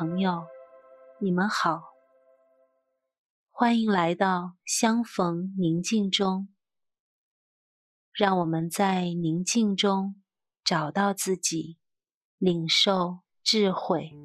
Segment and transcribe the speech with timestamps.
[0.00, 0.46] 朋友，
[1.20, 1.82] 你们好，
[3.50, 6.48] 欢迎来到相逢宁静中。
[8.14, 10.14] 让我们在宁静中
[10.64, 11.76] 找到自己，
[12.38, 14.16] 领受智慧。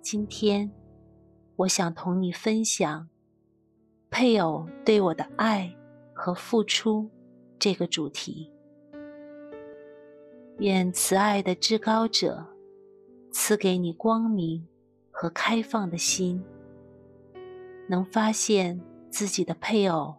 [0.00, 0.72] 今天，
[1.58, 3.08] 我想同你分享
[4.10, 5.76] 配偶对我的爱
[6.14, 7.10] 和付出
[7.58, 8.52] 这个主题。
[10.58, 12.46] 愿慈爱的至高者
[13.32, 14.68] 赐给你光明
[15.10, 16.40] 和开放的心，
[17.88, 20.14] 能发现自己的配偶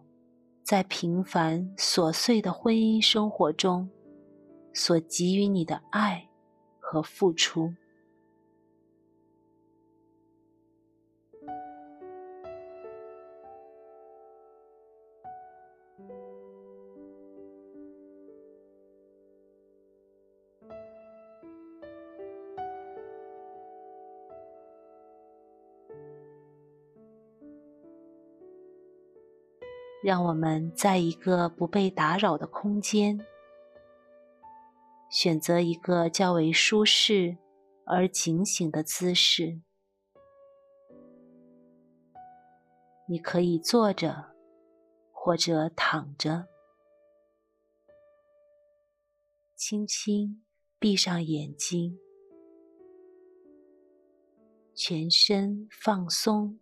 [0.62, 3.88] 在平凡琐碎的婚姻生活中
[4.74, 6.28] 所给予你的爱
[6.78, 7.72] 和付出。
[30.02, 33.24] 让我们在一个不被打扰的空间，
[35.10, 37.36] 选择一个较为舒适
[37.84, 39.60] 而警醒的姿势。
[43.06, 44.36] 你可以坐着，
[45.12, 46.46] 或者躺着，
[49.54, 50.42] 轻轻
[50.78, 51.98] 闭上眼睛，
[54.74, 56.58] 全身放松。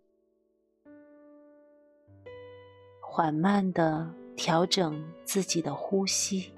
[3.18, 6.52] 缓慢地调整自己的呼吸，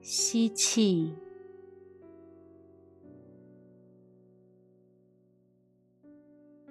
[0.00, 1.12] 吸气，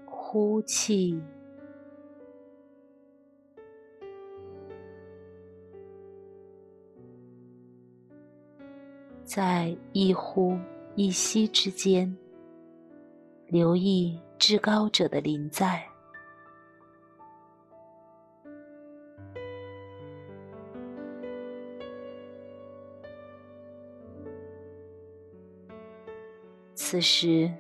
[0.06, 1.22] 呼气，
[9.26, 10.58] 在一呼
[10.96, 12.18] 一吸之间。
[13.52, 15.86] 留意至高者的临在。
[26.74, 27.52] 此时，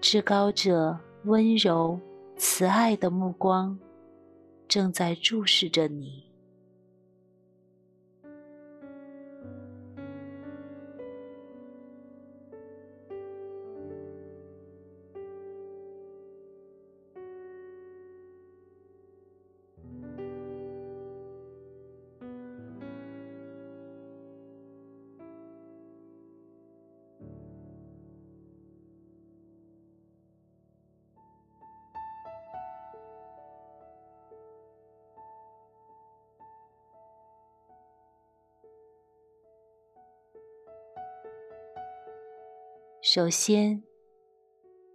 [0.00, 2.00] 至高者温柔
[2.36, 3.78] 慈爱的目光
[4.66, 6.33] 正在注视着你。
[43.06, 43.82] 首先，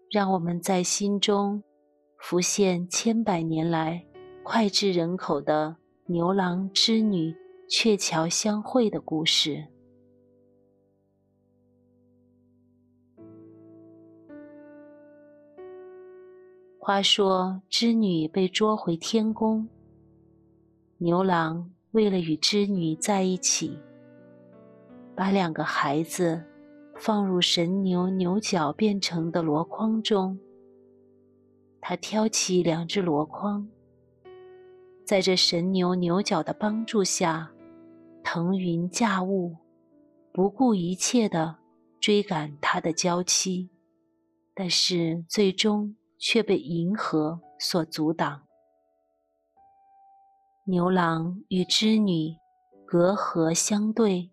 [0.09, 1.61] 让我们在心中
[2.17, 4.03] 浮现千百年来
[4.43, 5.77] 脍炙人口的
[6.07, 7.35] 牛郎织女
[7.67, 9.67] 鹊桥相会的故事。
[16.79, 19.69] 话说，织女被捉回天宫，
[20.97, 23.77] 牛郎为了与织女在一起，
[25.15, 26.48] 把两个孩子。
[26.99, 30.37] 放入神牛牛角变成的箩筐中，
[31.79, 33.69] 他挑起两只箩筐，
[35.05, 37.51] 在这神牛牛角的帮助下，
[38.21, 39.55] 腾云驾雾，
[40.33, 41.55] 不顾一切地
[42.01, 43.69] 追赶他的娇妻，
[44.53, 48.41] 但是最终却被银河所阻挡。
[50.65, 52.35] 牛郎与织女
[52.85, 54.31] 隔河相对。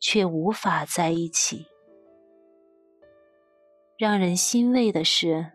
[0.00, 1.66] 却无法在一起。
[3.96, 5.52] 让人欣慰的是，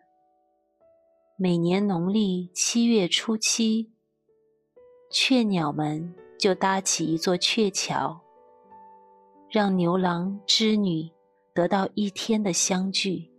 [1.36, 3.92] 每年农历七月初七，
[5.09, 8.21] 鹊鸟们就搭起一座鹊桥，
[9.50, 11.09] 让牛郎织女
[11.56, 13.31] 得到一天的相聚。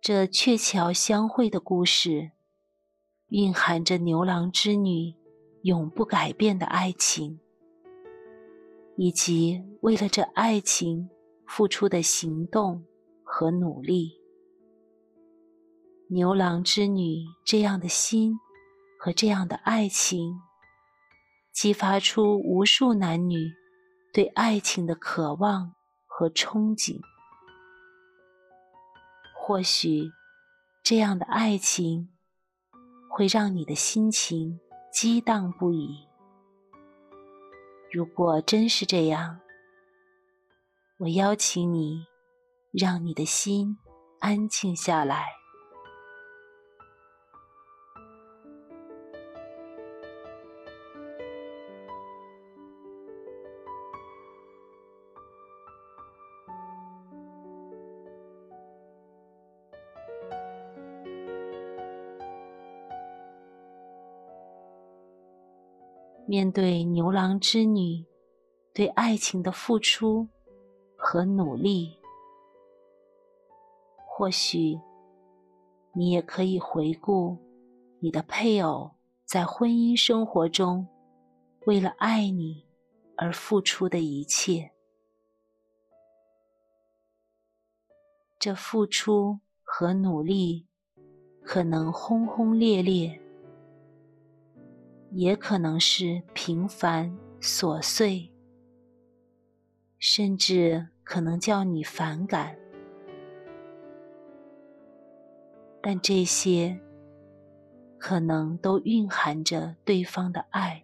[0.00, 2.32] 这鹊桥相会的故事，
[3.28, 5.14] 蕴含着牛郎织女
[5.62, 7.38] 永不改变的爱情。
[9.02, 11.10] 以及为了这爱情
[11.44, 12.84] 付出的行动
[13.24, 14.12] 和努力，
[16.10, 18.38] 牛郎织女这样的心
[19.00, 20.40] 和这样的爱情，
[21.52, 23.50] 激发出无数男女
[24.12, 25.74] 对爱情的渴望
[26.06, 27.00] 和憧憬。
[29.34, 30.12] 或许
[30.84, 32.08] 这样的爱情
[33.10, 34.60] 会让你的心情
[34.92, 36.06] 激荡不已。
[37.92, 39.38] 如果真是这样，
[40.96, 42.06] 我邀请你，
[42.72, 43.76] 让你的心
[44.20, 45.41] 安静下来。
[66.32, 68.06] 面对牛郎织女
[68.72, 70.26] 对爱情的付出
[70.96, 71.98] 和努力，
[74.06, 74.80] 或许
[75.92, 77.36] 你也可以回顾
[78.00, 78.92] 你的配偶
[79.26, 80.88] 在婚姻生活中
[81.66, 82.64] 为了爱你
[83.18, 84.72] 而付出的一切。
[88.38, 90.66] 这付出和努力
[91.42, 93.21] 可能轰轰烈烈。
[95.14, 98.32] 也可能是平凡琐碎，
[99.98, 102.56] 甚至可能叫你反感，
[105.82, 106.80] 但这些
[107.98, 110.82] 可能都蕴含着对方的爱。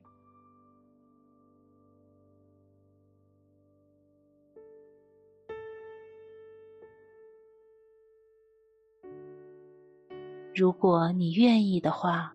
[10.55, 12.35] 如果你愿意的话。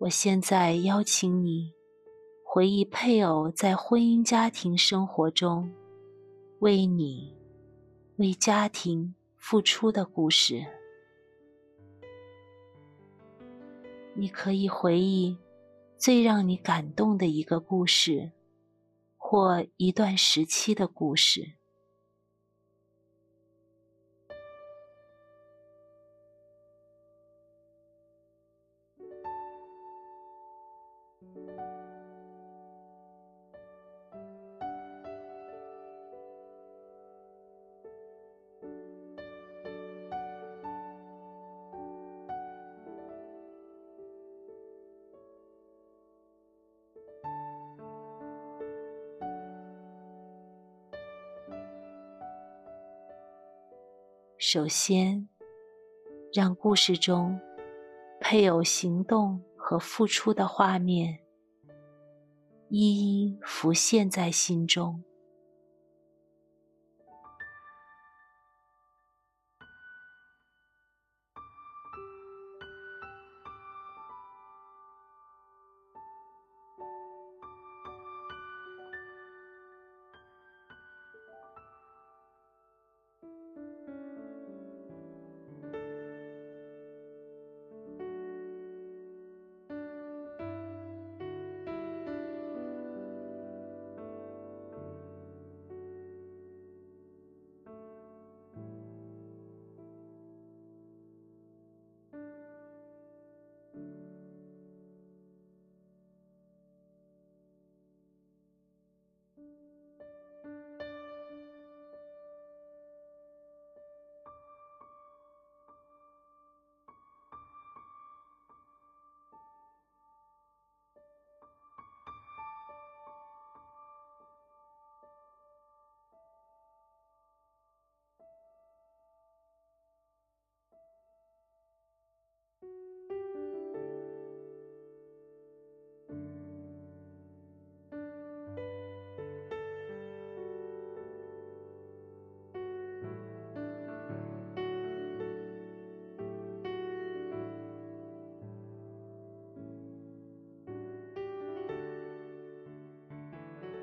[0.00, 1.74] 我现在邀请你
[2.42, 5.70] 回忆配偶在婚姻家庭生活中
[6.60, 7.36] 为你、
[8.16, 10.64] 为家庭付出的故事。
[14.16, 15.36] 你可以回忆
[15.98, 18.32] 最让你感动的一个故事，
[19.18, 21.56] 或一段时期的故事。
[54.52, 55.28] 首先，
[56.34, 57.38] 让故事中
[58.18, 61.20] 配有行动和付出的画面
[62.68, 65.04] 一一浮现在心中。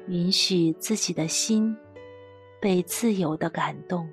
[0.07, 1.75] 允许自己的心
[2.61, 4.07] 被自由的感动。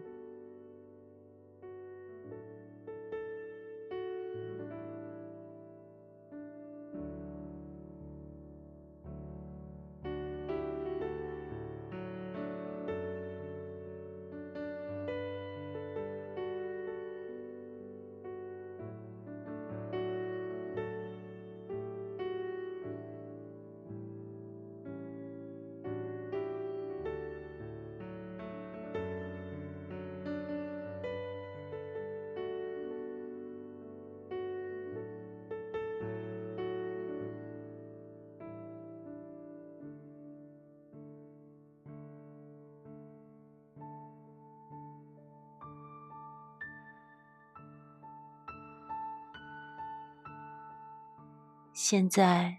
[51.75, 52.59] 现在，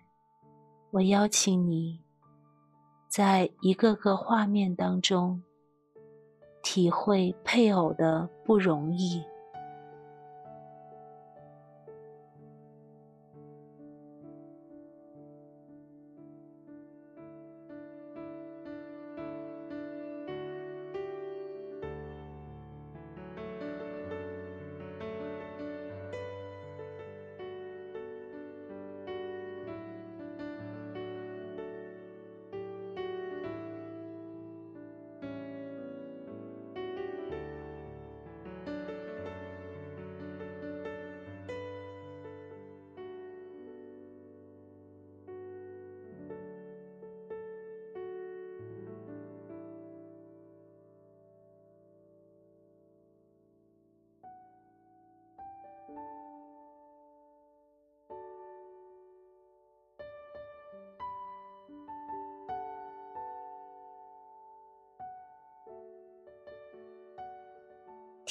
[0.91, 2.01] 我邀请你，
[3.07, 5.41] 在一个个画面当中，
[6.61, 9.23] 体会配偶的不容易。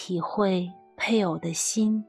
[0.06, 2.04] 体会配偶的心。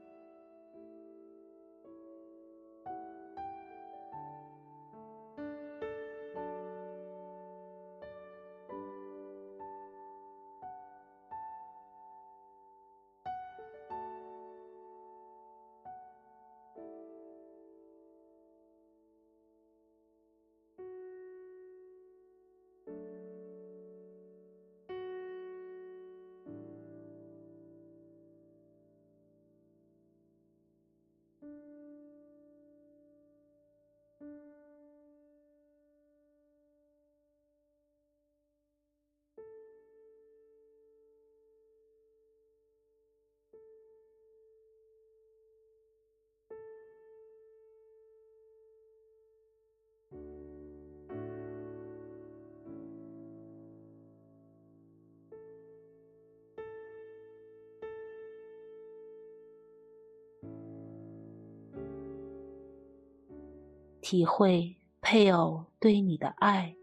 [64.08, 66.76] 体会配偶对你的爱。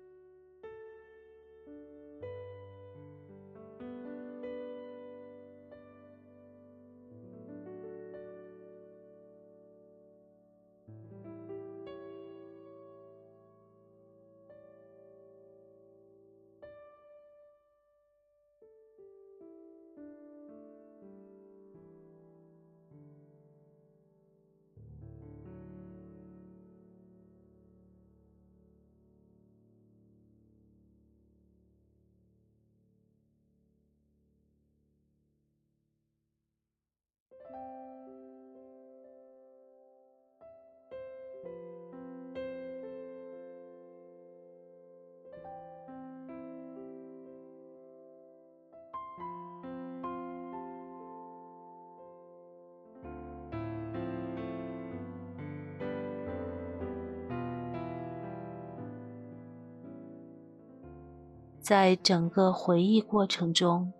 [61.64, 63.94] 在整个回忆过程中，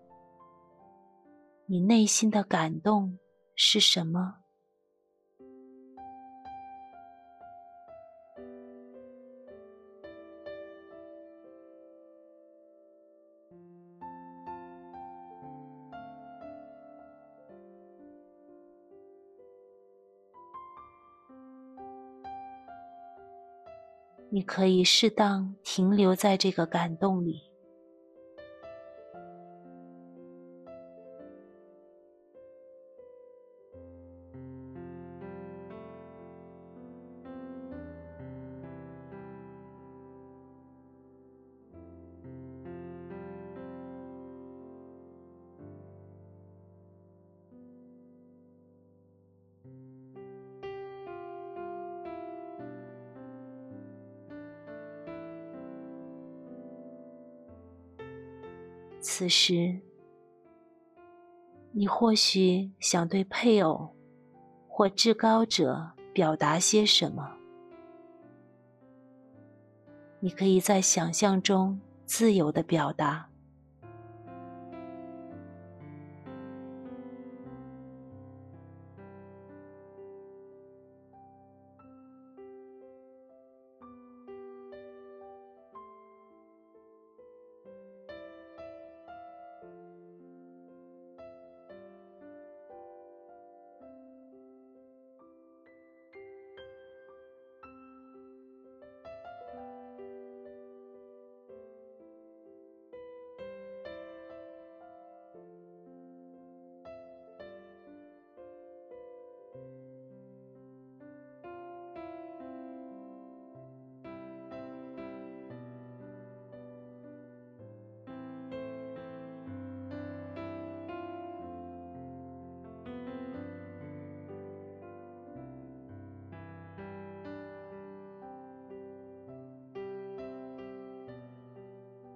[1.64, 3.18] 你内心的感动
[3.56, 4.34] 是什么？
[24.28, 27.53] 你可以适当停留在这个感动里。
[59.24, 59.80] 此时，
[61.72, 63.96] 你或许想对配偶
[64.68, 67.38] 或至高者表达些什么？
[70.20, 73.30] 你可以在想象中自由的表达。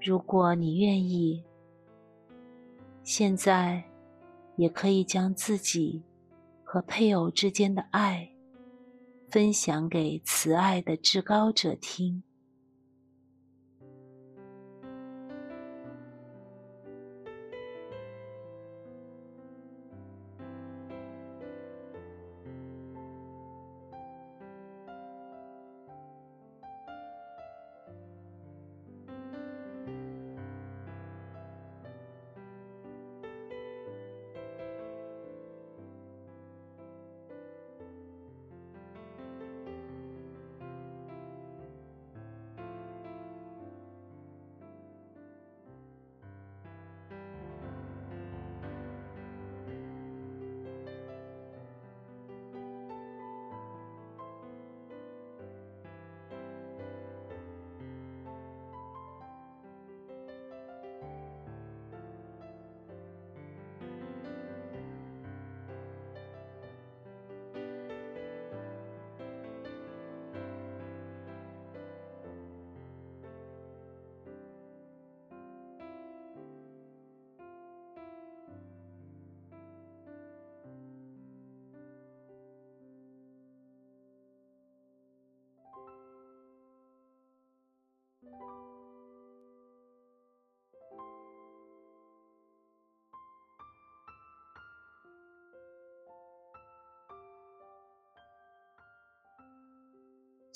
[0.09, 1.45] 如果你愿意，
[3.05, 3.85] 现在
[4.57, 6.03] 也可以将自己
[6.65, 8.31] 和配偶之间的爱
[9.29, 12.23] 分享给慈爱的至高者听。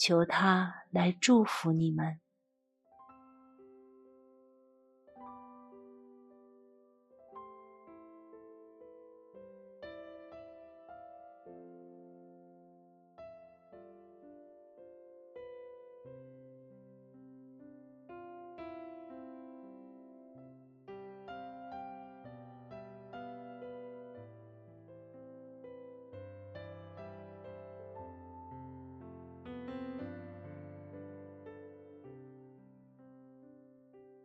[0.04, 2.21] 求他来祝福你们。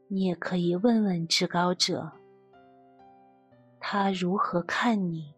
[0.09, 2.11] 你也可以问问至高者，
[3.79, 5.33] 他如何看你？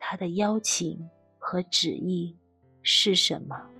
[0.00, 2.36] 他的邀请和旨意
[2.82, 3.70] 是什么？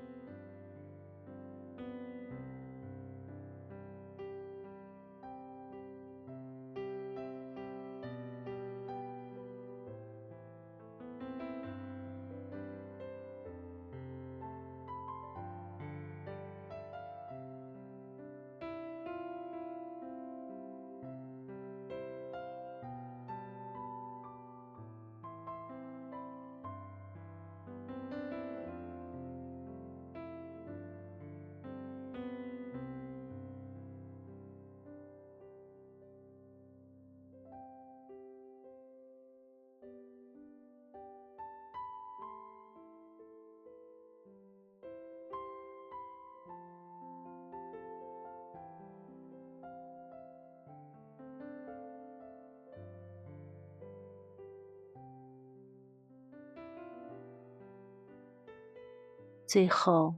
[59.46, 60.14] 最后，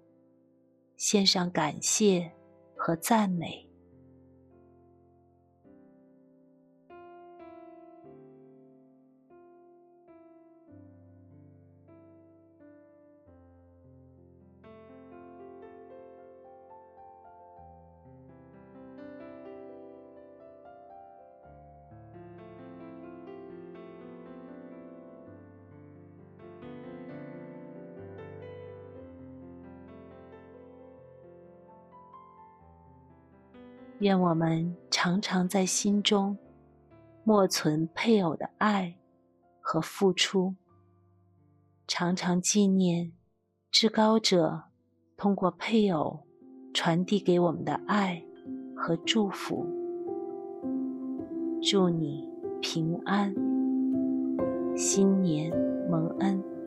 [0.96, 2.32] 献上感谢
[2.74, 3.67] 和赞美。
[34.00, 36.38] 愿我们常常在心中
[37.24, 38.96] 默存配偶的爱
[39.61, 40.54] 和付出，
[41.87, 43.12] 常常纪念
[43.70, 44.62] 至高者
[45.16, 46.20] 通过配偶
[46.72, 48.22] 传递给我们的爱
[48.76, 49.66] 和祝福。
[51.61, 52.24] 祝你
[52.62, 53.34] 平安，
[54.76, 55.50] 新年
[55.90, 56.57] 蒙恩。